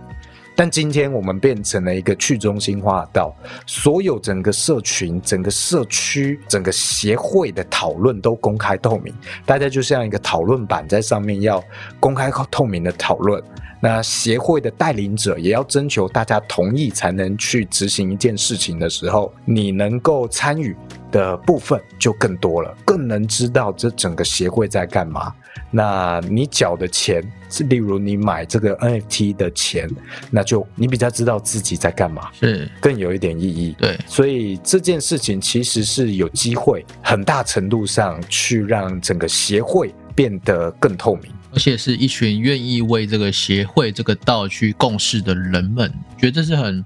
[0.58, 3.30] 但今天我们变成了一个去中心化到
[3.66, 9.14] 所有整个社群、整个社区、整个协会的讨论都公开透明，
[9.44, 11.62] 大家就像一个讨论板在上面要
[12.00, 13.40] 公开透明的讨论。
[13.78, 20.74] 那协会的带领者也要征求大家同意才能去执行一件事情的时候，你能够参与
[21.12, 25.30] 的部分就更多了，更能知道这整个协会在干嘛。
[25.70, 29.88] 那你缴的钱是，例如你买这个 NFT 的钱，
[30.30, 33.74] 那就你比较知道自己在干嘛，是更有一点意义。
[33.78, 41.32] 对，所以这件事情其实是有机会，很大程度上去让整个协会变得更透明。
[41.52, 46.84] 而且是一群愿意为这个协会这个道去共事的人们，觉得这是很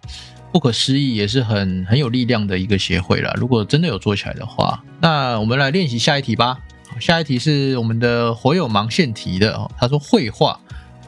[0.52, 3.34] 不可思议，也是很很有力量的一个协会了。
[3.36, 6.56] 如果真的有做起来的话，那我们来练习下一题吧。
[6.98, 9.70] 下一题是我们的火友盲线提的哦。
[9.78, 10.58] 他说绘画，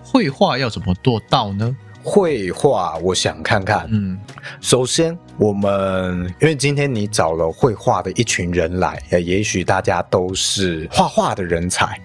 [0.03, 1.77] 绘画要怎么做到呢？
[2.05, 3.87] 绘画，我想看看。
[3.91, 4.19] 嗯，
[4.61, 12.01] 首先我们因为今天你找了绘画的一群人来，也许大家都是画画的人才。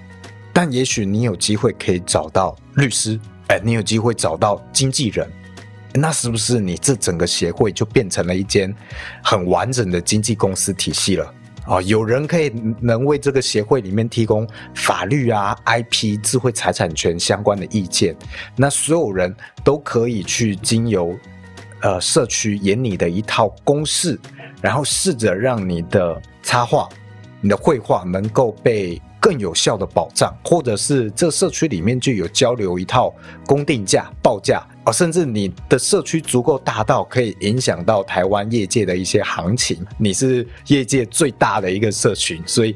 [0.53, 5.27] 但也许你有机会可以找到律师，哎，你有机会找到经纪人，
[5.93, 8.73] 那是不是你这整个协会就变成了一间
[9.23, 11.33] 很完整的经纪公司体系了？
[11.67, 12.49] 啊，有人可以
[12.79, 18.15] 能为这个协会里面提供法律啊、IP、智慧财产权相关的意见，
[18.55, 21.13] 那所有人都可以去经由
[21.81, 24.17] 呃社区演你的一套公式，
[24.61, 26.87] 然后试着让你的插画、
[27.41, 29.01] 你的绘画能够被。
[29.19, 33.13] 更有效的保障，或者是这社区里面就有交流一套
[33.45, 39.85] 公定价报价啊，甚至你的社区足够大到可以影响到台湾业界的一些行情。
[39.97, 42.73] 你是业界最大的一个社群，所以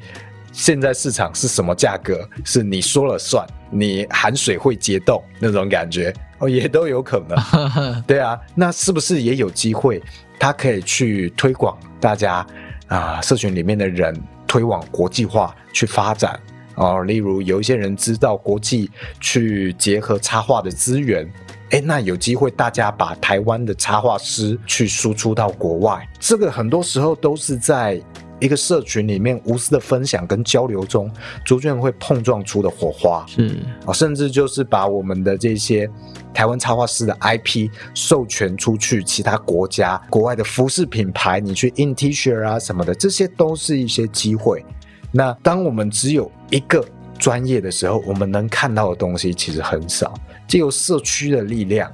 [0.52, 8.04] 现在市场是什么价格是你说了算，你含水会结冻那种感觉哦，也都有可能。
[8.06, 10.04] 对啊，那是不是也有机会，
[10.38, 12.46] 他可以去推广大家
[12.88, 14.14] 啊，社群里面的人。
[14.48, 16.38] 推往国际化去发展
[16.76, 21.26] 哦，例如有一些人知道国际去结合插画的资源，
[21.72, 28.02] 哎，那有机会大家把台湾的插画师去输出到国外，这个很多时候都是在。
[28.42, 31.08] 一个社群里面无私的分享跟交流中，
[31.46, 33.56] 逐渐会碰撞出的火花，是
[33.86, 35.88] 啊，甚至就是把我们的这些
[36.34, 44.66] 台湾插画师的 IP 授权出去，其他国家、国外的服饰品牌，你去印 T 恤啊什么的，这些都是一些机会。
[45.12, 46.84] 那当我们只有一个
[47.20, 50.16] 专业的时候，我们能看到的东西其实很少。
[50.52, 51.90] 借由社区的力量，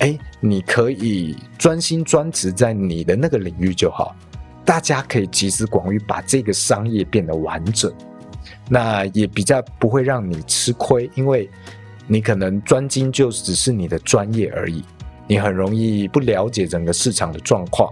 [0.00, 4.12] 哎，你可以专心专职在你的那个领域就好。
[4.64, 7.92] 大家可以集思广益，把这个商业变得完整，
[8.68, 11.48] 那也比较不会让你吃亏，因为
[12.08, 14.82] 你可能专精就只是你的专业而已，
[15.28, 17.88] 你很容易不了解整个市场的状况。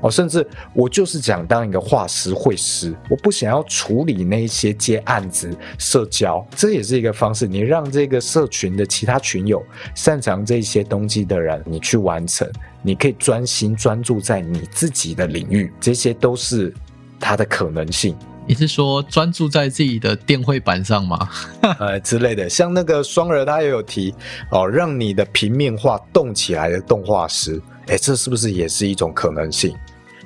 [0.00, 7.46] 哦，甚至我就是想当一个画师、绘师，我不想要处理那些接案子、社交，这也是一个方式。
[7.46, 9.64] 你让这个社群的其他群友
[9.94, 12.46] 擅长这些东西的人，你去完成，
[12.82, 16.74] 你可以专心专注在你自己的领域，这些都是
[17.18, 18.14] 它的可能性。
[18.46, 21.28] 你是说专注在自己的电绘板上吗？
[21.80, 24.14] 呃之类的，像那个双儿他也有提
[24.50, 27.58] 哦，让你的平面画动起来的动画师，
[27.88, 29.76] 哎，这是不是也是一种可能性？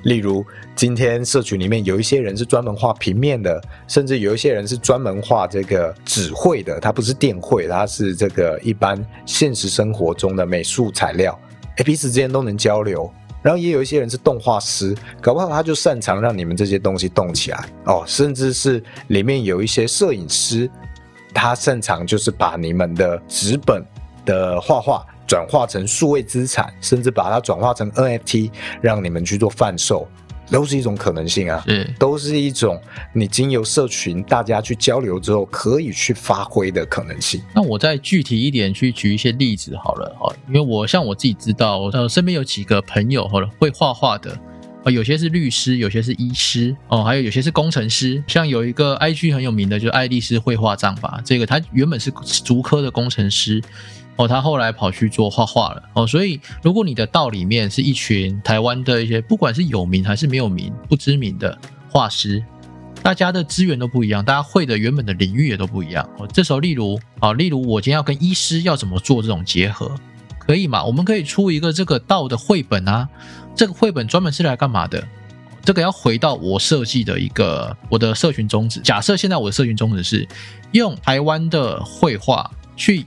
[0.03, 0.45] 例如，
[0.77, 11.37] 今天社群里面有一些人是专门画平面的，甚至有一些人是专门画这个纸绘的，他不是电绘，他是这个一般现实生活中的美术材料，
[11.75, 13.11] 哎，彼此之间都能交流。
[13.41, 20.69] 然后也有一些人是动画师，搞不好他就擅长让你们这些东西动起来哦，甚至是里面有一些摄影师，
[21.33, 23.83] 他擅长就是把你们的纸本
[24.25, 25.05] 的画画。
[25.29, 28.49] 转化成数位资产，甚至把它转化成 NFT，
[28.81, 30.07] 让你们去做贩售，
[30.49, 31.63] 都是一种可能性啊。
[31.67, 32.81] 嗯，都是一种
[33.13, 37.39] 你经由社群大家去交流之后可以去发挥的可能性。
[37.53, 44.31] 那我再具体一点去举一些例子好了哈，因为我像我自己知道，呃，身边有几个朋友好了会画画的，
[44.83, 48.23] 啊，有些是律师，有些是医师，哦，还有有些是工程师。
[48.25, 53.61] 像有一个 IG 很有名的，就是爱丽丝绘画账吧，这个他原本是足科的工程师。
[54.19, 55.81] 哦，他后来跑去做画画了。
[55.93, 61.57] 哦，所以如果你的道里面是一群台湾的一些，不管是有名还是没有名、不知名的
[61.89, 62.43] 画师，
[63.01, 66.05] 大家的资源都不一样，大家会的原本的领域也都不一样。
[66.17, 69.95] 哦，这时候例如啊，例如我今天要跟医师要怎么做这种结合，
[70.37, 70.83] 可以吗？
[70.83, 73.07] 我们可以出一个这个道的绘本啊。
[73.55, 75.01] 这个绘本专门是来干嘛的？
[75.63, 78.81] 这个要回到我设计的一个我的社群宗旨。
[78.81, 80.27] 假设现在我的社群宗旨是
[80.73, 83.05] 用台湾的绘画去。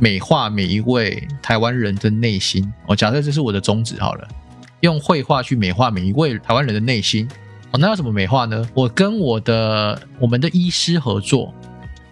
[0.00, 2.72] 美化每一位台湾人的内心。
[2.86, 4.28] 哦，假设这是我的宗旨好了，
[4.80, 7.28] 用绘画去美化每一位台湾人的内心。
[7.70, 8.68] 哦，那要怎么美化呢？
[8.74, 11.54] 我跟我的我们的医师合作，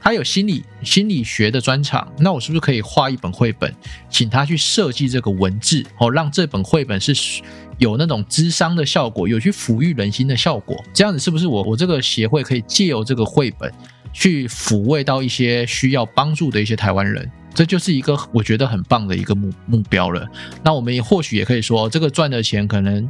[0.01, 3.75] 他有心理心理学的专长，那我是不是可以画一本绘本，
[4.09, 5.85] 请他去设计这个文字？
[5.99, 7.43] 哦，让这本绘本是
[7.77, 10.83] 有那种智商的效果，有去抚育人心的效果。
[10.95, 13.71] 这样子是不是我我这个协会可以借由这个绘本
[14.15, 17.31] 去抚慰到一些需要帮助的一些台湾人？
[17.55, 20.27] 这就是一个我觉得很棒的一个目目标了。
[20.63, 23.09] 那我们也或许也可以说，这个赚的钱可能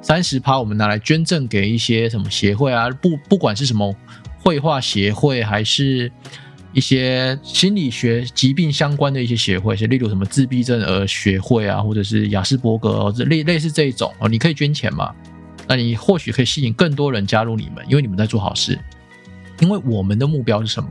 [0.00, 2.88] 三十趴，我们拿来捐赠给一些什么协会啊？
[2.90, 3.94] 不，不管是什么
[4.38, 6.10] 绘画协会，还是
[6.72, 15.12] 一些心理学疾病相关的一些协会，是例如什么自闭症儿学会啊，或者是雅斯伯格类类似这一种哦，你可以捐钱嘛？
[15.68, 18.78] 那你或许可以吸引更多人加入你们，因为你们在做好事。
[19.60, 20.88] 因为我们的目标是什么？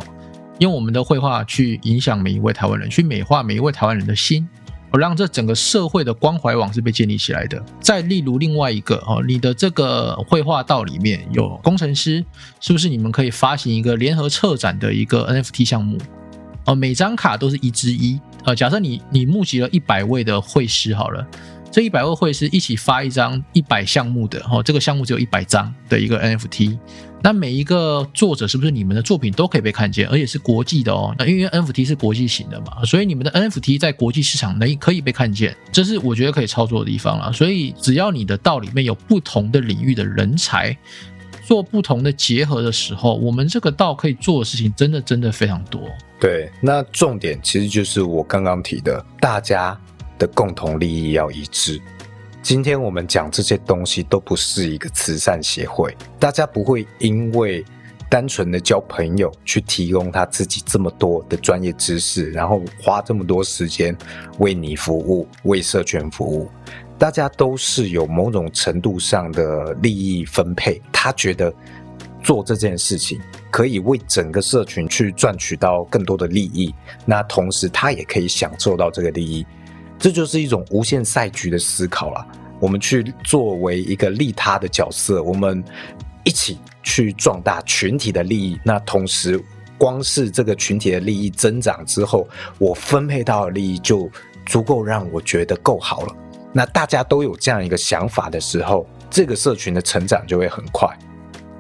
[0.60, 4.48] 用我们的绘画去影响每一位台湾人，去美化每一位台湾人的心，
[4.92, 7.64] 而让这整个社会的关怀网是被建立起来的。
[7.80, 12.24] 再例如另外一个哦，你的这个绘画道里面有工程师，
[12.60, 15.98] 是不是你们可以发行一个联合策展的一个 NFT 项目？
[16.66, 18.20] 哦，每张卡都是一之一。
[18.44, 21.26] 呃，假设你你募集了一百位的绘师好了。
[21.72, 26.78] 这一百位会师一起发一张一百项目的哦，这个项目只有一百张的一个 NFT，
[27.22, 31.14] 那每一个作者是不是你们的作品都可以被看见，而且是国际的哦？
[31.20, 37.32] 那因为 NFT 是国际型的嘛，所以你们的 NFT 在国际市场内可以被看见，这是我觉得可以操作的地方了。
[37.32, 40.76] 所以只要你的道里面有不同的领域的人才
[41.46, 45.82] 做不同的结合的时候，我们这个道可以做的事情真的真的非常多。
[46.20, 49.80] 对，那重点其实就是我刚刚提的，大家。
[50.20, 51.82] 的共同利益要一致。
[52.44, 57.66] 今天我们讲这些东西都不是一个慈善协会，大家不会因为
[58.10, 63.96] 单纯的交朋友去提供他自己这么多的专业知识，然后花这么多时间
[64.38, 66.50] 为你服务、为社群服务。
[66.98, 71.54] 大家都是有某种程度上的利益分配，他觉得
[72.24, 73.20] 做这件事情
[73.52, 76.74] 可以为整个社群去赚取到更多的利益，
[77.06, 79.46] 那同时他也可以享受到这个利益。
[80.00, 82.26] 这就是一种无限赛局的思考了。
[82.60, 85.64] 我们去作为一个利他的角色，我们
[86.24, 88.58] 一起去壮大群体的利益。
[88.64, 89.42] 那同时，
[89.78, 92.28] 光是这个群体的利益增长之后，
[92.58, 94.10] 我分配到的利益就
[94.46, 96.16] 足够让我觉得够好了。
[96.52, 100.90] 那大家都有这样一个想法的时候，这个社群的成长就会很快。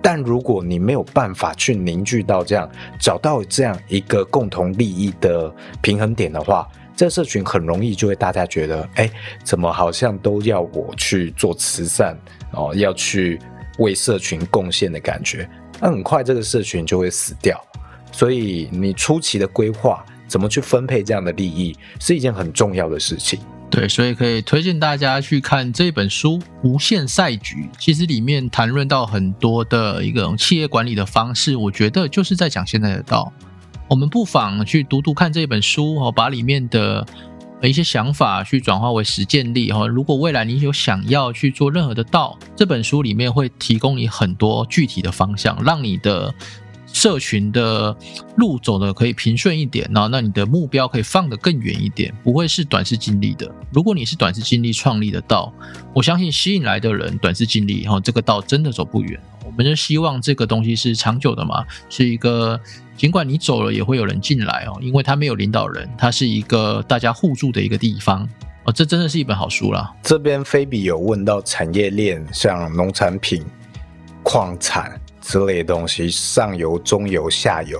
[0.01, 2.69] 但如果你没有办法去凝聚到这样，
[2.99, 6.67] 找到这样一个共同利益的平衡点的话，
[6.99, 9.09] 这社群很容易就会大家觉得，哎，
[9.41, 12.13] 怎么好像都要我去做慈善
[12.51, 13.39] 哦，要去
[13.77, 17.57] 为社群贡献的感觉，那很快这个社群就会死掉。
[18.11, 23.39] 所以你初期的规划，怎么去分配这样的利益，是一件很重要的事情。
[23.69, 33.31] 对，所以可以推荐大家去看这本书《无限赛局》，其实里面谈论到很多的一个企业管理的方式，我觉得就是在讲现在的道。
[33.89, 37.05] 我们不妨去读读看这本书哦，把里面的
[37.63, 39.87] 一些想法去转化为实践力哈。
[39.87, 46.31] 如果未来你有想要去做任何的道，这本书里面会提供你很多具体的方向，让你的
[46.93, 47.95] 社群的
[48.37, 53.51] 路走的可以平顺一点，然后那你的目标可以放得更远一点，不会是短视经历的。
[53.71, 55.51] 如果你是短视经历创立的道，
[55.95, 59.19] 我相信吸引来的人短视经历哈，这个道真的走不远。
[59.43, 62.61] 我们就希望这个东西是长久的嘛，是一个。
[62.99, 68.27] 尽管你走了，也会有人进来哦，因为它没有领导人，它是一个大家互助的一个地方
[68.65, 68.73] 哦。
[68.73, 69.95] 这真的是一本好书啦。
[70.03, 73.41] 这边菲比有问到产业链，像农产品、
[74.21, 77.79] 矿产之类的东西，上游、中游、下游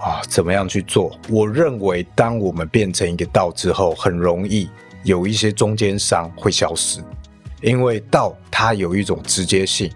[0.00, 1.14] 啊，怎么样去做？
[1.28, 4.70] 我认为，当我们变成一个道之后，很容易
[5.02, 7.04] 有一些中间商会消失，
[7.60, 9.92] 因为道它有一种直接性，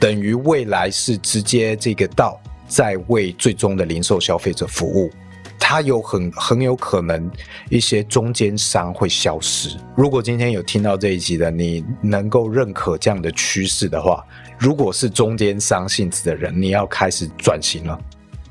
[0.00, 2.36] 等于未来是直接这个道。
[2.72, 5.10] 在为最终的零售消费者服务，
[5.58, 7.30] 它有很很有可能
[7.68, 9.76] 一些中间商会消失。
[9.94, 14.24] 如果今天有听到这一集的，你能够认可这样的趋势的话，
[14.58, 18.00] 如果是中间商性质的人，你要开始转型了，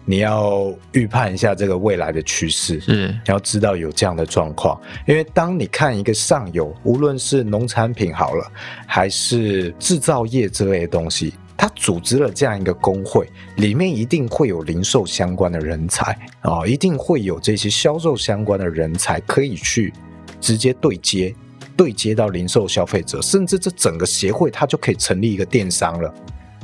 [0.05, 4.79] 你要预判一下这个未来的趋势，是你要知道有这样的状况。
[5.07, 8.51] 因为当你看一个上游，无论是农产品好了，
[8.85, 11.33] 还是制造业之类的东西。
[11.61, 19.93] 他组织了这样一个工会，里面一定会有零售相关的人才啊，一定会有这些销售相关的人才可以去
[20.39, 21.35] 直接对接，
[21.77, 26.11] 对接到零售消费者，甚至这整个协会它就可以成立一个电商了。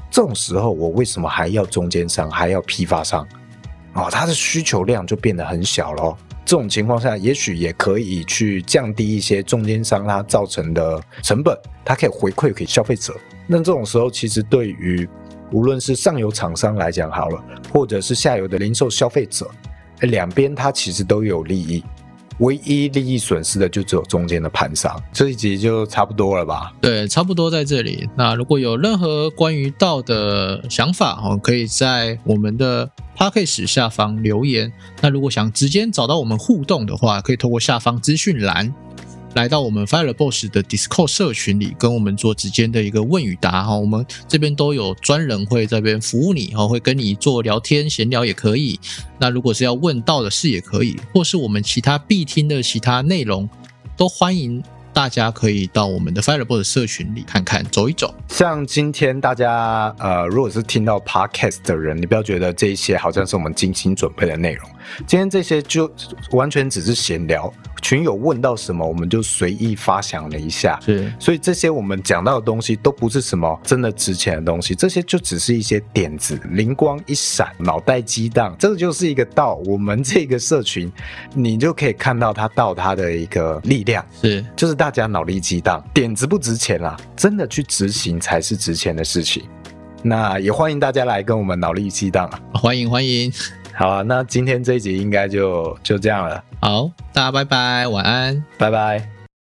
[0.10, 3.24] 这种时候，我为什么还要中间商，还要批发商？
[3.94, 6.18] 哦，它的需求量就变得很小了。
[6.44, 13.14] 这种情况下，也许也可以去降低一些中间商它造成的成本，它可以回馈给消费者。
[13.48, 15.08] 那这种时候，其实对于
[15.52, 17.42] 无论是上游厂商来讲好了，
[17.74, 19.50] 或者是下游的零售消费者，
[20.02, 21.84] 两边它其实都有利益。
[22.40, 24.96] 唯一利益损失的就只有中间的盘商。
[25.12, 26.72] 这一集就差不多了吧？
[26.80, 28.08] 对，差不多在这里。
[28.16, 32.86] 那如果有任何关于道的想法哦，可以在我们的
[33.16, 34.72] p a c k a g e 下方留言。
[35.02, 38.72] 那如果想直接找到我们互动的话，可以透过下方资讯栏。
[39.38, 43.78] 来到我们 Fire Boss 的 Discord 社群里，跟我们做直接的一个问与答哈。
[43.78, 48.80] 我们这边都有专人会这边服务你哈，会跟你做聊天闲聊也可以。
[49.20, 53.48] 那如果是要问到的事也可以，或是我们其他必听的其他内容，
[53.96, 54.64] 都欢迎。
[54.92, 58.16] 大家可以到我们的 Fireball 的社群里看看，走一走。
[58.30, 64.68] 像今天大家呃，如果是听到 Podcast 的人，你不要觉得这一些好像是我们精心准备的内容。
[65.06, 65.92] 今天这些就
[66.32, 70.80] 完全只是闲聊，群友问到什么，我们就随意发想了一下。
[70.84, 79.56] 是，所以这些我们讲到的东西都不是什么真的值钱的东西，这些就只是一些点子，灵光一闪，脑袋激荡，这个就是一个道。
[79.66, 80.92] 我们这个社群，
[81.34, 84.06] 你就可以看到它道它的一个力量。
[84.22, 89.44] 是，就是大家脑力激荡，点子不值钱啦，真的去执行才是值钱的事情。
[90.04, 93.32] 那也欢迎大家来跟我们脑力激荡啊，欢迎欢迎。
[93.78, 96.44] 好啊，那今天这一集应该就就这样了。
[96.60, 99.17] 好，大家拜拜，晚安，拜拜。